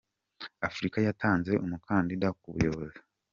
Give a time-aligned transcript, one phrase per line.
[0.67, 2.99] Afurika yatanze umukandida ku buyobozi